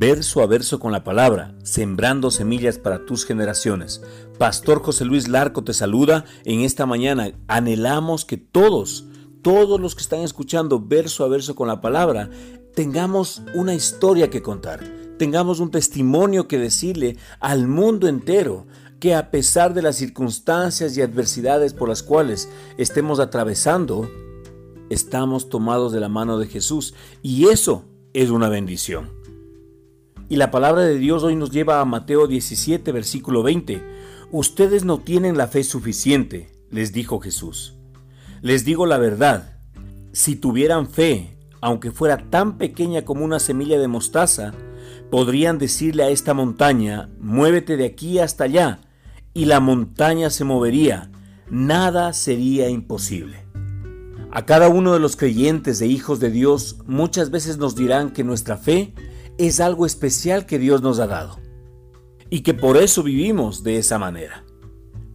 verso 0.00 0.40
a 0.40 0.46
verso 0.46 0.80
con 0.80 0.92
la 0.92 1.04
palabra, 1.04 1.54
sembrando 1.62 2.30
semillas 2.30 2.78
para 2.78 3.04
tus 3.04 3.26
generaciones. 3.26 4.00
Pastor 4.38 4.82
José 4.82 5.04
Luis 5.04 5.28
Larco 5.28 5.62
te 5.62 5.74
saluda 5.74 6.24
en 6.46 6.62
esta 6.62 6.86
mañana. 6.86 7.32
Anhelamos 7.48 8.24
que 8.24 8.38
todos, 8.38 9.04
todos 9.42 9.78
los 9.78 9.94
que 9.94 10.00
están 10.00 10.20
escuchando 10.20 10.80
verso 10.80 11.22
a 11.22 11.28
verso 11.28 11.54
con 11.54 11.68
la 11.68 11.82
palabra, 11.82 12.30
tengamos 12.74 13.42
una 13.52 13.74
historia 13.74 14.30
que 14.30 14.40
contar, 14.40 14.82
tengamos 15.18 15.60
un 15.60 15.70
testimonio 15.70 16.48
que 16.48 16.58
decirle 16.58 17.18
al 17.38 17.68
mundo 17.68 18.08
entero 18.08 18.66
que 19.00 19.14
a 19.14 19.30
pesar 19.30 19.74
de 19.74 19.82
las 19.82 19.96
circunstancias 19.96 20.96
y 20.96 21.02
adversidades 21.02 21.74
por 21.74 21.90
las 21.90 22.02
cuales 22.02 22.48
estemos 22.78 23.20
atravesando, 23.20 24.10
estamos 24.88 25.50
tomados 25.50 25.92
de 25.92 26.00
la 26.00 26.08
mano 26.08 26.38
de 26.38 26.46
Jesús 26.46 26.94
y 27.20 27.48
eso 27.48 27.84
es 28.14 28.30
una 28.30 28.48
bendición. 28.48 29.19
Y 30.30 30.36
la 30.36 30.52
palabra 30.52 30.82
de 30.82 30.96
Dios 30.96 31.24
hoy 31.24 31.34
nos 31.34 31.50
lleva 31.50 31.80
a 31.80 31.84
Mateo 31.84 32.28
17, 32.28 32.92
versículo 32.92 33.42
20. 33.42 33.82
Ustedes 34.30 34.84
no 34.84 34.98
tienen 35.00 35.36
la 35.36 35.48
fe 35.48 35.64
suficiente, 35.64 36.52
les 36.70 36.92
dijo 36.92 37.18
Jesús. 37.18 37.74
Les 38.40 38.64
digo 38.64 38.86
la 38.86 38.96
verdad, 38.96 39.58
si 40.12 40.36
tuvieran 40.36 40.88
fe, 40.88 41.36
aunque 41.60 41.90
fuera 41.90 42.30
tan 42.30 42.58
pequeña 42.58 43.04
como 43.04 43.24
una 43.24 43.40
semilla 43.40 43.80
de 43.80 43.88
mostaza, 43.88 44.52
podrían 45.10 45.58
decirle 45.58 46.04
a 46.04 46.10
esta 46.10 46.32
montaña, 46.32 47.10
muévete 47.18 47.76
de 47.76 47.86
aquí 47.86 48.20
hasta 48.20 48.44
allá, 48.44 48.82
y 49.34 49.46
la 49.46 49.58
montaña 49.58 50.30
se 50.30 50.44
movería, 50.44 51.10
nada 51.50 52.12
sería 52.12 52.68
imposible. 52.68 53.44
A 54.30 54.46
cada 54.46 54.68
uno 54.68 54.92
de 54.92 55.00
los 55.00 55.16
creyentes 55.16 55.80
e 55.80 55.88
hijos 55.88 56.20
de 56.20 56.30
Dios 56.30 56.76
muchas 56.86 57.32
veces 57.32 57.58
nos 57.58 57.74
dirán 57.74 58.12
que 58.12 58.22
nuestra 58.22 58.56
fe 58.56 58.94
es 59.46 59.60
algo 59.60 59.86
especial 59.86 60.44
que 60.44 60.58
Dios 60.58 60.82
nos 60.82 60.98
ha 60.98 61.06
dado 61.06 61.38
y 62.28 62.42
que 62.42 62.52
por 62.52 62.76
eso 62.76 63.02
vivimos 63.02 63.62
de 63.64 63.78
esa 63.78 63.98
manera. 63.98 64.44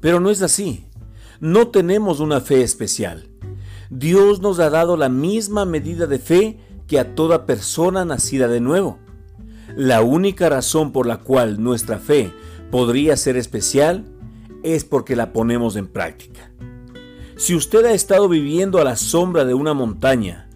Pero 0.02 0.20
no 0.20 0.30
es 0.30 0.42
así. 0.42 0.86
No 1.40 1.68
tenemos 1.68 2.20
una 2.20 2.42
fe 2.42 2.62
especial. 2.64 3.30
Dios 3.90 4.42
nos 4.42 4.60
ha 4.60 4.70
dado 4.70 4.98
la 4.98 5.10
misma 5.10 5.66
medida 5.66 6.08
de 6.08 6.20
fe 6.20 6.60
que 6.88 7.00
a 7.00 7.14
toda 7.14 7.46
persona 7.46 8.04
nacida 8.04 8.48
de 8.48 8.62
nuevo. 8.62 8.98
La 9.76 10.02
única 10.02 10.50
razón 10.50 10.92
por 10.92 11.06
la 11.06 11.18
cual 11.18 11.62
nuestra 11.62 12.00
fe 12.00 12.34
podría 12.72 13.18
ser 13.18 13.38
especial 13.38 14.06
es 14.64 14.84
porque 14.84 15.16
la 15.16 15.34
ponemos 15.34 15.76
en 15.76 15.88
práctica. 15.88 16.52
Si 17.38 17.54
usted 17.54 17.86
ha 17.86 17.94
estado 17.94 18.28
viviendo 18.28 18.80
a 18.80 18.84
la 18.84 18.96
sombra 18.96 19.46
de 19.46 19.54
una 19.54 19.74
montaña 19.74 20.50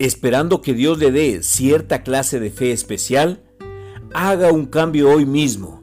esperando 0.00 0.62
que 0.62 0.72
Dios 0.72 0.98
le 0.98 1.12
dé 1.12 1.42
cierta 1.42 2.02
clase 2.02 2.40
de 2.40 2.50
fe 2.50 2.72
especial, 2.72 3.42
haga 4.14 4.50
un 4.50 4.64
cambio 4.64 5.10
hoy 5.10 5.26
mismo. 5.26 5.82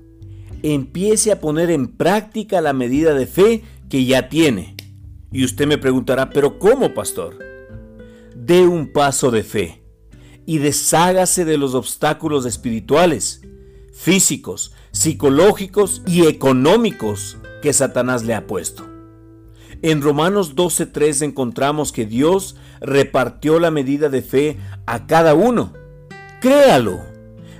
Empiece 0.64 1.32
a 1.32 1.40
poner 1.40 1.70
en 1.70 1.88
práctica 1.88 2.60
la 2.60 2.74
medida 2.74 3.14
de 3.14 3.28
fe 3.28 3.64
que 3.90 4.06
ya 4.06 4.28
tiene. 4.28 4.76
Y 5.32 5.46
usted 5.46 5.68
me 5.68 5.78
preguntará, 5.78 6.32
pero 6.32 6.58
¿cómo, 6.58 6.96
pastor? 6.96 7.38
Dé 8.36 8.66
un 8.66 8.92
paso 8.92 9.30
de 9.30 9.44
fe 9.44 9.84
y 10.48 10.58
deshágase 10.58 11.46
de 11.46 11.60
los 11.60 11.76
obstáculos 11.76 12.48
espirituales, 12.48 13.42
físicos, 13.94 14.74
psicológicos 14.92 16.02
y 16.08 16.26
económicos 16.26 17.38
que 17.62 17.72
Satanás 17.72 18.24
le 18.24 18.34
ha 18.34 18.48
puesto. 18.48 18.97
En 19.82 20.02
Romanos 20.02 20.56
12.3 20.56 21.24
encontramos 21.24 21.92
que 21.92 22.06
Dios 22.06 22.56
repartió 22.82 23.60
la 23.60 23.72
medida 23.72 24.10
de 24.10 24.22
fe 24.22 24.58
a 24.86 25.06
cada 25.06 25.34
uno. 25.36 25.74
Créalo. 26.42 27.00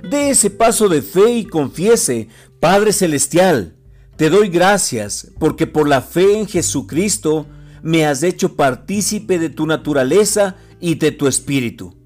Dé 0.08 0.30
ese 0.30 0.50
paso 0.50 0.88
de 0.88 1.02
fe 1.02 1.32
y 1.32 1.44
confiese, 1.44 2.28
Padre 2.60 2.92
Celestial, 2.92 3.76
te 4.16 4.30
doy 4.30 4.48
gracias 4.48 5.30
porque 5.38 5.66
por 5.66 5.88
la 5.88 6.00
fe 6.00 6.38
en 6.38 6.48
Jesucristo 6.48 7.46
me 7.82 8.06
has 8.06 8.22
hecho 8.22 8.56
partícipe 8.56 9.38
de 9.38 9.50
tu 9.50 9.66
naturaleza 9.66 10.56
y 10.80 10.96
de 10.96 11.12
tu 11.12 11.28
espíritu. 11.28 11.96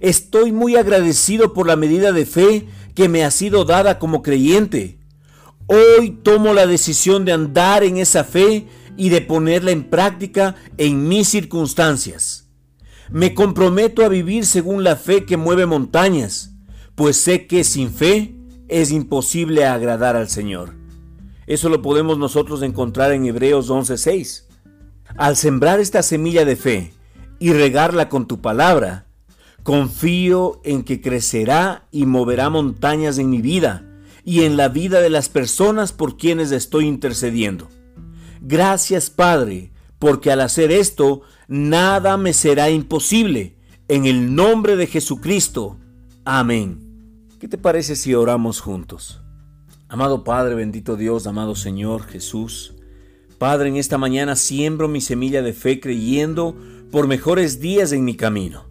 Estoy 0.00 0.52
muy 0.52 0.76
agradecido 0.76 1.52
por 1.52 1.66
la 1.66 1.76
medida 1.76 2.12
de 2.12 2.26
fe 2.26 2.66
que 2.94 3.08
me 3.08 3.24
ha 3.24 3.30
sido 3.30 3.64
dada 3.64 3.98
como 3.98 4.22
creyente. 4.22 4.98
Hoy 5.66 6.18
tomo 6.22 6.52
la 6.52 6.66
decisión 6.66 7.24
de 7.24 7.32
andar 7.32 7.84
en 7.84 7.96
esa 7.96 8.24
fe 8.24 8.66
y 8.96 9.08
de 9.08 9.20
ponerla 9.20 9.70
en 9.70 9.84
práctica 9.84 10.56
en 10.76 11.08
mis 11.08 11.28
circunstancias. 11.28 12.48
Me 13.10 13.34
comprometo 13.34 14.04
a 14.04 14.08
vivir 14.08 14.46
según 14.46 14.82
la 14.82 14.96
fe 14.96 15.24
que 15.24 15.36
mueve 15.36 15.66
montañas, 15.66 16.54
pues 16.94 17.16
sé 17.16 17.46
que 17.46 17.64
sin 17.64 17.90
fe 17.90 18.34
es 18.68 18.90
imposible 18.90 19.66
agradar 19.66 20.16
al 20.16 20.28
Señor. 20.28 20.74
Eso 21.46 21.68
lo 21.68 21.82
podemos 21.82 22.18
nosotros 22.18 22.62
encontrar 22.62 23.12
en 23.12 23.26
Hebreos 23.26 23.68
11:6. 23.68 24.46
Al 25.16 25.36
sembrar 25.36 25.80
esta 25.80 26.02
semilla 26.02 26.44
de 26.44 26.56
fe 26.56 26.92
y 27.38 27.52
regarla 27.52 28.08
con 28.08 28.26
tu 28.26 28.40
palabra, 28.40 29.06
confío 29.62 30.60
en 30.64 30.82
que 30.82 31.00
crecerá 31.00 31.86
y 31.90 32.06
moverá 32.06 32.48
montañas 32.48 33.18
en 33.18 33.30
mi 33.30 33.42
vida 33.42 33.84
y 34.24 34.44
en 34.44 34.56
la 34.56 34.68
vida 34.68 35.00
de 35.00 35.10
las 35.10 35.28
personas 35.28 35.92
por 35.92 36.16
quienes 36.16 36.50
estoy 36.50 36.86
intercediendo. 36.86 37.68
Gracias 38.46 39.08
Padre, 39.08 39.72
porque 39.98 40.30
al 40.30 40.42
hacer 40.42 40.70
esto, 40.70 41.22
nada 41.48 42.18
me 42.18 42.34
será 42.34 42.68
imposible. 42.68 43.56
En 43.88 44.04
el 44.04 44.34
nombre 44.34 44.76
de 44.76 44.86
Jesucristo. 44.86 45.78
Amén. 46.26 47.26
¿Qué 47.40 47.48
te 47.48 47.56
parece 47.56 47.96
si 47.96 48.12
oramos 48.12 48.60
juntos? 48.60 49.22
Amado 49.88 50.24
Padre, 50.24 50.56
bendito 50.56 50.96
Dios, 50.96 51.26
amado 51.26 51.56
Señor 51.56 52.02
Jesús. 52.02 52.74
Padre, 53.38 53.70
en 53.70 53.76
esta 53.76 53.96
mañana 53.96 54.36
siembro 54.36 54.88
mi 54.88 55.00
semilla 55.00 55.40
de 55.40 55.54
fe 55.54 55.80
creyendo 55.80 56.54
por 56.92 57.08
mejores 57.08 57.60
días 57.60 57.92
en 57.92 58.04
mi 58.04 58.14
camino. 58.14 58.66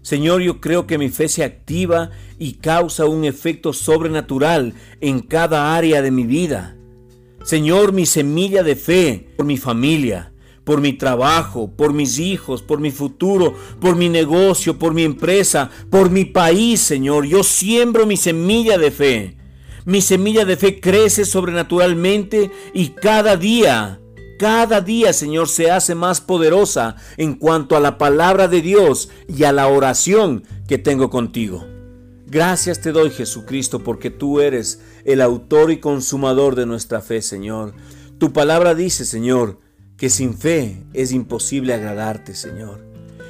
Señor, 0.00 0.40
yo 0.40 0.62
creo 0.62 0.86
que 0.86 0.96
mi 0.96 1.10
fe 1.10 1.28
se 1.28 1.44
activa 1.44 2.10
y 2.38 2.54
causa 2.54 3.04
un 3.04 3.26
efecto 3.26 3.74
sobrenatural 3.74 4.72
en 5.02 5.20
cada 5.20 5.76
área 5.76 6.00
de 6.00 6.10
mi 6.10 6.24
vida. 6.24 6.78
Señor, 7.44 7.92
mi 7.92 8.06
semilla 8.06 8.62
de 8.62 8.74
fe 8.74 9.28
por 9.36 9.44
mi 9.44 9.58
familia, 9.58 10.32
por 10.64 10.80
mi 10.80 10.94
trabajo, 10.94 11.70
por 11.76 11.92
mis 11.92 12.18
hijos, 12.18 12.62
por 12.62 12.80
mi 12.80 12.90
futuro, 12.90 13.54
por 13.82 13.96
mi 13.96 14.08
negocio, 14.08 14.78
por 14.78 14.94
mi 14.94 15.02
empresa, 15.02 15.70
por 15.90 16.08
mi 16.08 16.24
país, 16.24 16.80
Señor. 16.80 17.26
Yo 17.26 17.44
siembro 17.44 18.06
mi 18.06 18.16
semilla 18.16 18.78
de 18.78 18.90
fe. 18.90 19.36
Mi 19.84 20.00
semilla 20.00 20.46
de 20.46 20.56
fe 20.56 20.80
crece 20.80 21.26
sobrenaturalmente 21.26 22.50
y 22.72 22.88
cada 22.88 23.36
día, 23.36 24.00
cada 24.38 24.80
día, 24.80 25.12
Señor, 25.12 25.50
se 25.50 25.70
hace 25.70 25.94
más 25.94 26.22
poderosa 26.22 26.96
en 27.18 27.34
cuanto 27.34 27.76
a 27.76 27.80
la 27.80 27.98
palabra 27.98 28.48
de 28.48 28.62
Dios 28.62 29.10
y 29.28 29.44
a 29.44 29.52
la 29.52 29.68
oración 29.68 30.44
que 30.66 30.78
tengo 30.78 31.10
contigo. 31.10 31.73
Gracias 32.34 32.80
te 32.80 32.90
doy 32.90 33.10
Jesucristo 33.10 33.84
porque 33.84 34.10
tú 34.10 34.40
eres 34.40 34.80
el 35.04 35.20
autor 35.20 35.70
y 35.70 35.78
consumador 35.78 36.56
de 36.56 36.66
nuestra 36.66 37.00
fe, 37.00 37.22
Señor. 37.22 37.74
Tu 38.18 38.32
palabra 38.32 38.74
dice, 38.74 39.04
Señor, 39.04 39.60
que 39.96 40.10
sin 40.10 40.36
fe 40.36 40.82
es 40.94 41.12
imposible 41.12 41.74
agradarte, 41.74 42.34
Señor. 42.34 42.84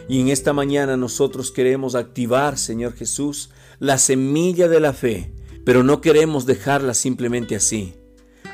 Y 0.09 0.23
en 0.23 0.29
esta 0.29 0.55
mañana 0.55 0.97
nosotros 0.97 1.51
queremos 1.51 1.97
activar, 1.97 2.57
Señor 2.57 2.95
Jesús, 2.95 3.51
la 3.79 3.99
semilla 3.99 4.69
de 4.69 4.81
la 4.81 4.95
fe, 4.95 5.35
pero 5.67 5.83
no 5.83 6.01
queremos 6.01 6.47
dejarla 6.47 6.95
simplemente 6.95 7.57
así. 7.57 7.93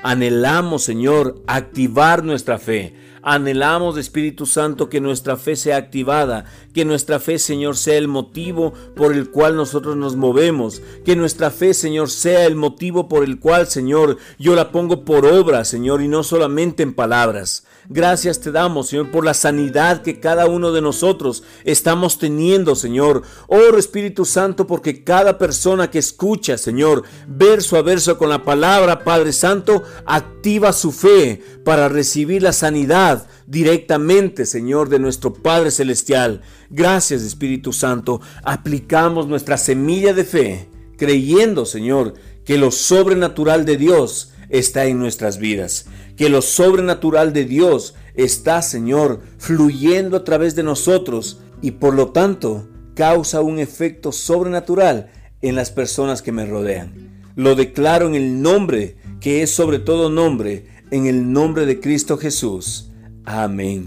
Anhelamos, 0.03 0.83
Señor, 0.83 1.45
activar 1.47 2.25
nuestra 2.25 2.59
fe, 2.59 2.97
Anhelamos, 3.23 3.99
Espíritu 3.99 4.47
Santo, 4.47 4.89
que 4.89 5.01
nuestra 5.01 5.37
fe 5.37 5.57
sea 5.57 5.77
activada, 5.77 6.47
que 6.73 6.85
nuestra 6.85 7.21
fe, 7.21 7.39
Señor, 7.39 7.77
sea 7.77 7.97
el 7.97 8.09
motivo 8.09 8.73
por 8.97 9.13
el 9.13 9.31
cual 9.31 9.57
nosotros 9.57 9.97
nos 9.97 10.17
movemos, 10.17 10.81
que 11.05 11.17
nuestra 11.17 11.51
fe, 11.51 11.75
Señor, 11.75 12.11
sea 12.11 12.47
el 12.47 12.57
motivo 12.57 13.09
por 13.09 13.25
el 13.25 13.39
cual, 13.39 13.67
Señor, 13.67 14.17
yo 14.39 14.55
la 14.55 14.73
pongo 14.73 15.05
por 15.05 15.27
obra, 15.27 15.65
Señor, 15.65 16.01
y 16.03 16.09
no 16.09 16.23
solamente 16.23 16.83
en 16.83 16.95
palabras. 16.95 17.65
Gracias 17.89 18.41
te 18.41 18.53
damos, 18.53 18.89
Señor, 18.89 19.11
por 19.11 19.25
la 19.25 19.35
sanidad 19.35 20.03
que 20.03 20.21
cada 20.21 20.47
uno 20.47 20.71
de 20.71 20.81
nosotros 20.81 21.43
estamos 21.65 22.19
teniendo, 22.19 22.77
Señor. 22.77 23.23
Oro, 23.49 23.79
Espíritu 23.79 24.25
Santo, 24.25 24.67
porque 24.67 25.03
cada 25.03 25.39
persona 25.39 25.91
que 25.91 25.99
escucha, 25.99 26.57
Señor, 26.57 27.03
verso 27.27 27.77
a 27.77 27.83
verso 27.83 28.17
con 28.17 28.29
la 28.29 28.45
palabra, 28.45 29.03
Padre 29.03 29.33
Santo, 29.33 29.83
activa 30.07 30.73
su 30.73 30.93
fe 30.93 31.43
para 31.65 31.89
recibir 31.89 32.43
la 32.43 32.53
sanidad 32.53 33.10
directamente, 33.47 34.47
Señor, 34.47 34.89
de 34.89 34.99
nuestro 34.99 35.33
Padre 35.33 35.71
Celestial. 35.71 36.43
Gracias, 36.71 37.23
Espíritu 37.23 37.73
Santo. 37.73 38.21
Aplicamos 38.45 39.27
nuestra 39.27 39.57
semilla 39.57 40.13
de 40.13 40.25
fe, 40.25 40.69
creyendo, 40.97 41.65
Señor, 41.67 42.15
que 42.45 42.59
lo 42.59 42.71
sobrenatural 42.71 43.65
de 43.65 43.77
Dios 43.77 44.33
está 44.49 44.87
en 44.87 44.99
nuestras 44.99 45.39
vidas, 45.39 45.87
que 46.17 46.29
lo 46.29 46.43
sobrenatural 46.43 47.33
de 47.33 47.45
Dios 47.45 47.95
está, 48.15 48.63
Señor, 48.63 49.21
fluyendo 49.39 50.17
a 50.17 50.25
través 50.25 50.55
de 50.55 50.63
nosotros 50.63 51.41
y 51.63 51.73
por 51.73 51.95
lo 51.95 52.11
tanto 52.11 52.69
causa 52.95 53.41
un 53.41 53.59
efecto 53.59 54.13
sobrenatural 54.13 55.11
en 55.43 55.55
las 55.55 55.71
personas 55.71 56.23
que 56.23 56.33
me 56.33 56.47
rodean. 56.47 57.11
Lo 57.37 57.55
declaro 57.55 58.07
en 58.07 58.15
el 58.15 58.43
nombre 58.43 58.97
que 59.21 59.43
es 59.43 59.51
sobre 59.51 59.79
todo 59.79 60.11
nombre, 60.11 60.67
en 60.91 61.07
el 61.07 61.33
nombre 61.33 61.67
de 61.67 61.81
Cristo 61.81 62.17
Jesús. 62.19 62.90
Amén. 63.25 63.87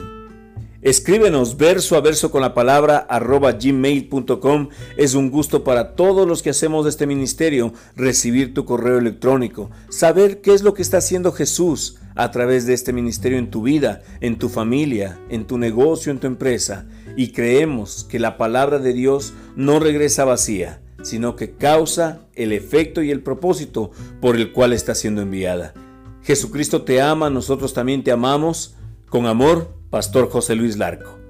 Escríbenos 0.83 1.55
verso 1.55 1.95
a 1.95 2.01
verso 2.01 2.29
con 2.29 2.41
la 2.41 2.53
palabra 2.53 2.97
arroba 2.97 3.53
gmail.com. 3.53 4.67
Es 4.97 5.13
un 5.13 5.31
gusto 5.31 5.63
para 5.63 5.95
todos 5.95 6.27
los 6.27 6.43
que 6.43 6.49
hacemos 6.49 6.85
este 6.85 7.07
ministerio 7.07 7.71
recibir 7.95 8.53
tu 8.53 8.65
correo 8.65 8.97
electrónico, 8.97 9.71
saber 9.87 10.41
qué 10.41 10.53
es 10.53 10.61
lo 10.61 10.73
que 10.73 10.81
está 10.81 10.97
haciendo 10.97 11.31
Jesús 11.31 11.99
a 12.15 12.31
través 12.31 12.65
de 12.65 12.73
este 12.73 12.91
ministerio 12.91 13.37
en 13.37 13.49
tu 13.49 13.61
vida, 13.61 14.01
en 14.19 14.37
tu 14.37 14.49
familia, 14.49 15.21
en 15.29 15.45
tu 15.47 15.57
negocio, 15.57 16.11
en 16.11 16.19
tu 16.19 16.27
empresa. 16.27 16.85
Y 17.15 17.31
creemos 17.31 18.03
que 18.03 18.19
la 18.19 18.35
palabra 18.35 18.77
de 18.77 18.91
Dios 18.91 19.33
no 19.55 19.79
regresa 19.79 20.25
vacía, 20.25 20.81
sino 21.01 21.37
que 21.37 21.55
causa 21.55 22.27
el 22.35 22.51
efecto 22.51 23.01
y 23.01 23.09
el 23.09 23.23
propósito 23.23 23.91
por 24.19 24.35
el 24.35 24.51
cual 24.51 24.73
está 24.73 24.95
siendo 24.95 25.21
enviada. 25.21 25.73
Jesucristo 26.23 26.81
te 26.81 27.01
ama, 27.01 27.29
nosotros 27.29 27.73
también 27.73 28.03
te 28.03 28.11
amamos. 28.11 28.75
Con 29.13 29.27
amor, 29.27 29.67
Pastor 29.91 30.27
José 30.27 30.55
Luis 30.55 30.75
Larco. 30.75 31.22